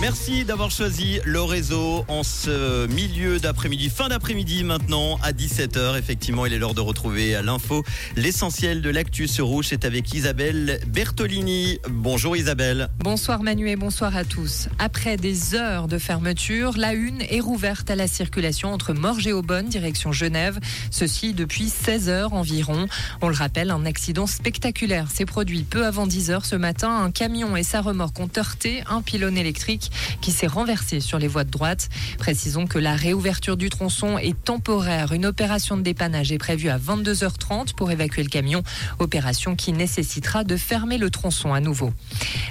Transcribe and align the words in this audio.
Merci 0.00 0.44
d'avoir 0.44 0.70
choisi 0.70 1.20
le 1.24 1.42
réseau 1.42 2.04
en 2.08 2.22
ce 2.22 2.86
milieu 2.86 3.38
d'après-midi, 3.38 3.90
fin 3.90 4.08
d'après-midi 4.08 4.64
maintenant 4.64 5.18
à 5.22 5.32
17h. 5.32 5.98
Effectivement, 5.98 6.46
il 6.46 6.52
est 6.52 6.58
l'heure 6.58 6.74
de 6.74 6.80
retrouver 6.80 7.40
l'info 7.42 7.84
l'essentiel 8.16 8.82
de 8.82 8.90
l'actu 8.90 9.28
sur 9.28 9.46
Rouge. 9.46 9.66
C'est 9.68 9.84
avec 9.84 10.12
Isabelle 10.12 10.80
Bertolini. 10.88 11.78
Bonjour 11.88 12.36
Isabelle. 12.36 12.88
Bonsoir 12.98 13.42
Manu 13.42 13.68
et 13.68 13.76
bonsoir 13.76 14.16
à 14.16 14.24
tous. 14.24 14.68
Après 14.78 15.16
des 15.16 15.54
heures 15.54 15.86
de 15.86 15.98
fermeture, 15.98 16.72
la 16.76 16.94
une 16.94 17.22
est 17.22 17.40
rouverte 17.40 17.90
à 17.90 17.96
la 17.96 18.08
circulation 18.08 18.72
entre 18.72 18.94
Morges 18.94 19.26
et 19.26 19.32
Aubonne, 19.32 19.66
direction 19.66 20.10
Genève. 20.12 20.58
Ceci 20.90 21.34
depuis 21.34 21.68
16 21.68 22.08
heures 22.08 22.32
environ. 22.32 22.86
On 23.20 23.28
le 23.28 23.34
rappelle, 23.34 23.70
un 23.70 23.84
accident 23.84 24.26
spectaculaire 24.26 25.10
s'est 25.10 25.26
produit 25.26 25.62
peu 25.62 25.86
avant 25.86 26.06
10 26.06 26.30
heures 26.30 26.46
ce 26.46 26.56
matin. 26.56 27.02
Un 27.02 27.10
camion 27.10 27.56
et 27.56 27.62
sa 27.62 27.80
remorque 27.80 28.18
ont 28.18 28.30
heurté 28.36 28.82
un 28.88 29.02
pylône 29.02 29.36
électrique 29.36 29.67
qui 29.76 30.32
s'est 30.32 30.46
renversé 30.46 31.00
sur 31.00 31.18
les 31.18 31.28
voies 31.28 31.44
de 31.44 31.50
droite. 31.50 31.90
Précisons 32.18 32.66
que 32.66 32.78
la 32.78 32.96
réouverture 32.96 33.58
du 33.58 33.68
tronçon 33.68 34.16
est 34.16 34.42
temporaire. 34.42 35.12
Une 35.12 35.26
opération 35.26 35.76
de 35.76 35.82
dépannage 35.82 36.32
est 36.32 36.38
prévue 36.38 36.70
à 36.70 36.78
22h30 36.78 37.74
pour 37.74 37.90
évacuer 37.90 38.22
le 38.22 38.30
camion. 38.30 38.62
Opération 38.98 39.54
qui 39.56 39.72
nécessitera 39.72 40.44
de 40.44 40.56
fermer 40.56 40.96
le 40.96 41.10
tronçon 41.10 41.52
à 41.52 41.60
nouveau. 41.60 41.92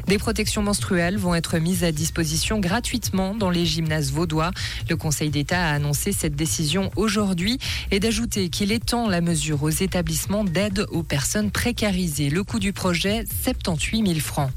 Des 0.07 0.17
protections 0.17 0.61
menstruelles 0.61 1.17
vont 1.17 1.33
être 1.33 1.57
mises 1.57 1.83
à 1.83 1.91
disposition 1.91 2.59
gratuitement 2.59 3.33
dans 3.33 3.49
les 3.49 3.65
gymnases 3.65 4.11
vaudois. 4.11 4.51
Le 4.89 4.95
Conseil 4.95 5.29
d'État 5.29 5.65
a 5.69 5.73
annoncé 5.73 6.11
cette 6.11 6.35
décision 6.35 6.91
aujourd'hui 6.95 7.57
et 7.91 7.99
d'ajouter 7.99 8.49
qu'il 8.49 8.71
étend 8.71 9.07
la 9.09 9.21
mesure 9.21 9.63
aux 9.63 9.69
établissements 9.69 10.43
d'aide 10.43 10.85
aux 10.91 11.03
personnes 11.03 11.51
précarisées. 11.51 12.29
Le 12.29 12.43
coût 12.43 12.59
du 12.59 12.73
projet, 12.73 13.23
78 13.43 14.05
000 14.05 14.19
francs. 14.19 14.51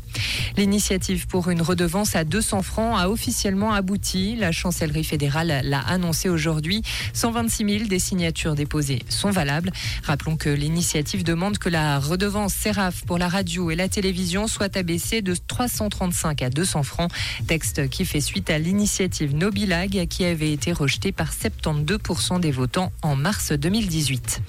L'initiative 0.57 1.27
pour 1.27 1.51
une 1.51 1.63
redevance 1.63 2.17
à 2.17 2.25
200 2.25 2.50
francs 2.63 2.99
a 2.99 3.09
officiellement 3.09 3.73
abouti. 3.73 4.37
La 4.37 4.53
chancellerie 4.53 5.05
fédérale 5.05 5.61
l'a 5.65 5.81
annoncé 5.81 6.29
aujourd'hui. 6.29 6.83
126 7.13 7.79
000 7.79 7.89
des 7.89 7.99
signatures 7.99 8.55
déposées 8.55 9.01
sont 9.09 9.31
valables. 9.31 9.71
Rappelons 10.03 10.37
que 10.37 10.51
l'initiative 10.51 11.25
demande 11.25 11.59
que 11.59 11.69
la 11.69 11.99
redevance 11.99 12.53
SERAF 12.55 13.05
pour 13.07 13.19
la 13.19 13.29
radio 13.29 13.71
et 13.71 13.77
la 13.77 13.89
télévision 13.89 14.49
soit 14.49 14.77
abaissée 14.77 15.23
de 15.23 15.35
335 15.47 16.43
à 16.43 16.51
200 16.51 16.83
francs. 16.83 17.11
Texte 17.47 17.89
qui 17.89 18.05
fait 18.05 18.21
suite 18.21 18.51
à 18.51 18.59
l'initiative 18.59 19.35
Nobilag 19.35 20.07
qui 20.09 20.25
avait 20.25 20.53
été 20.53 20.73
rejetée 20.73 21.13
par 21.13 21.33
72% 21.33 22.41
des 22.41 22.51
votants 22.51 22.93
en 23.03 23.17
mars 23.17 23.53
2018. 23.53 24.43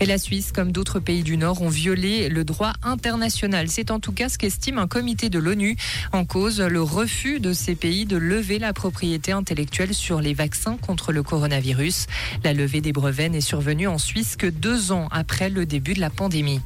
Et 0.00 0.06
la 0.06 0.18
Suisse, 0.18 0.52
comme 0.52 0.70
d'autres 0.70 1.00
pays 1.00 1.22
du 1.24 1.36
Nord, 1.36 1.60
ont 1.60 1.68
violé 1.68 2.28
le 2.28 2.44
droit 2.44 2.72
international. 2.82 3.68
C'est 3.68 3.90
en 3.90 3.98
tout 3.98 4.12
cas 4.12 4.28
ce 4.28 4.38
qu'estime 4.38 4.78
un 4.78 4.86
comité 4.86 5.28
de 5.28 5.40
l'ONU. 5.40 5.76
En 6.12 6.24
cause, 6.24 6.60
le 6.60 6.80
refus 6.80 7.40
de 7.40 7.52
ces 7.52 7.74
pays 7.74 8.06
de 8.06 8.16
lever 8.16 8.60
la 8.60 8.72
propriété 8.72 9.32
intellectuelle 9.32 9.94
sur 9.94 10.20
les 10.20 10.34
vaccins 10.34 10.76
contre 10.76 11.12
le 11.12 11.24
coronavirus. 11.24 12.06
La 12.44 12.52
levée 12.52 12.80
des 12.80 12.92
brevets 12.92 13.28
n'est 13.28 13.40
survenue 13.40 13.88
en 13.88 13.98
Suisse 13.98 14.36
que 14.36 14.46
deux 14.46 14.92
ans 14.92 15.08
après 15.10 15.50
le 15.50 15.66
début 15.66 15.94
de 15.94 16.00
la 16.00 16.10
pandémie. 16.10 16.60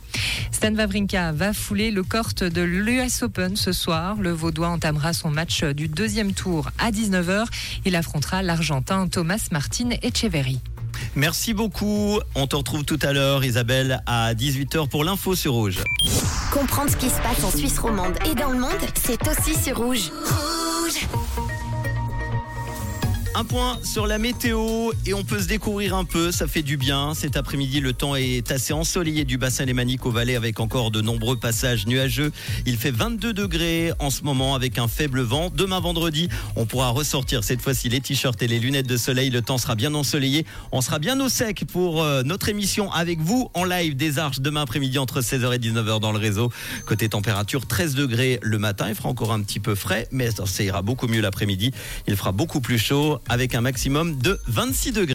Stan 0.50 0.74
Wawrinka 0.74 1.32
va 1.32 1.54
fouler 1.54 1.90
le 1.90 2.02
corte 2.02 2.44
de 2.44 2.62
l'US 2.62 3.22
Open 3.22 3.56
ce 3.56 3.72
soir. 3.72 4.16
Le 4.20 4.30
Vaudois 4.30 4.68
entamera 4.68 5.14
son 5.14 5.30
match 5.30 5.64
du 5.64 5.88
deuxième 5.88 6.34
tour 6.34 6.70
à 6.78 6.90
19h. 6.90 7.46
Il 7.86 7.96
affrontera 7.96 8.42
l'Argentin 8.42 9.08
Thomas 9.08 9.48
Martin 9.50 9.90
Echeverry. 10.02 10.60
Merci 11.14 11.54
beaucoup. 11.54 12.18
On 12.34 12.46
te 12.46 12.56
retrouve 12.56 12.84
tout 12.84 12.98
à 13.02 13.12
l'heure, 13.12 13.44
Isabelle, 13.44 14.02
à 14.06 14.34
18h 14.34 14.88
pour 14.88 15.04
l'info 15.04 15.34
sur 15.34 15.52
Rouge. 15.52 15.78
Comprendre 16.52 16.90
ce 16.90 16.96
qui 16.96 17.08
se 17.08 17.20
passe 17.20 17.44
en 17.44 17.50
Suisse 17.50 17.78
romande 17.78 18.14
et 18.30 18.34
dans 18.34 18.50
le 18.50 18.58
monde, 18.58 18.70
c'est 19.02 19.20
aussi 19.28 19.54
sur 19.54 19.78
Rouge. 19.78 20.10
Rouge 20.10 21.51
Un 23.34 23.44
point 23.44 23.78
sur 23.82 24.06
la 24.06 24.18
météo 24.18 24.92
et 25.06 25.14
on 25.14 25.24
peut 25.24 25.40
se 25.40 25.48
découvrir 25.48 25.94
un 25.94 26.04
peu, 26.04 26.30
ça 26.32 26.46
fait 26.46 26.60
du 26.60 26.76
bien. 26.76 27.14
Cet 27.14 27.38
après-midi, 27.38 27.80
le 27.80 27.94
temps 27.94 28.14
est 28.14 28.52
assez 28.52 28.74
ensoleillé 28.74 29.24
du 29.24 29.38
bassin 29.38 29.64
lémanique 29.64 30.04
au 30.04 30.10
Valais 30.10 30.36
avec 30.36 30.60
encore 30.60 30.90
de 30.90 31.00
nombreux 31.00 31.36
passages 31.36 31.86
nuageux. 31.86 32.30
Il 32.66 32.76
fait 32.76 32.90
22 32.90 33.32
degrés 33.32 33.92
en 34.00 34.10
ce 34.10 34.22
moment 34.22 34.54
avec 34.54 34.78
un 34.78 34.86
faible 34.86 35.22
vent. 35.22 35.50
Demain 35.54 35.80
vendredi, 35.80 36.28
on 36.56 36.66
pourra 36.66 36.90
ressortir 36.90 37.42
cette 37.42 37.62
fois-ci 37.62 37.88
les 37.88 38.02
t-shirts 38.02 38.42
et 38.42 38.46
les 38.46 38.58
lunettes 38.58 38.86
de 38.86 38.98
soleil. 38.98 39.30
Le 39.30 39.40
temps 39.40 39.56
sera 39.56 39.76
bien 39.76 39.94
ensoleillé. 39.94 40.44
On 40.70 40.82
sera 40.82 40.98
bien 40.98 41.18
au 41.18 41.30
sec 41.30 41.64
pour 41.72 42.02
euh, 42.02 42.22
notre 42.24 42.50
émission 42.50 42.92
avec 42.92 43.18
vous 43.18 43.50
en 43.54 43.64
live 43.64 43.96
des 43.96 44.18
Arches 44.18 44.40
demain 44.40 44.60
après-midi 44.60 44.98
entre 44.98 45.22
16h 45.22 45.54
et 45.54 45.58
19h 45.58 46.00
dans 46.00 46.12
le 46.12 46.18
réseau. 46.18 46.52
Côté 46.84 47.08
température, 47.08 47.66
13 47.66 47.94
degrés 47.94 48.38
le 48.42 48.58
matin. 48.58 48.90
Il 48.90 48.94
fera 48.94 49.08
encore 49.08 49.32
un 49.32 49.40
petit 49.40 49.60
peu 49.60 49.74
frais, 49.74 50.06
mais 50.12 50.28
ça 50.32 50.62
ira 50.62 50.82
beaucoup 50.82 51.08
mieux 51.08 51.22
l'après-midi. 51.22 51.72
Il 52.06 52.16
fera 52.16 52.32
beaucoup 52.32 52.60
plus 52.60 52.78
chaud 52.78 53.20
avec 53.28 53.54
un 53.54 53.60
maximum 53.60 54.16
de 54.18 54.38
26 54.46 54.92
degrés. 54.92 55.02